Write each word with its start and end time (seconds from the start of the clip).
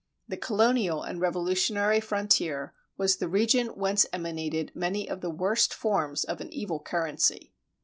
The 0.27 0.35
colonial 0.35 1.03
and 1.03 1.21
revolutionary 1.21 1.99
frontier 1.99 2.73
was 2.97 3.17
the 3.17 3.27
region 3.27 3.67
whence 3.67 4.07
emanated 4.11 4.71
many 4.73 5.07
of 5.07 5.21
the 5.21 5.29
worst 5.29 5.75
forms 5.75 6.23
of 6.23 6.41
an 6.41 6.51
evil 6.51 6.79
currency. 6.79 7.53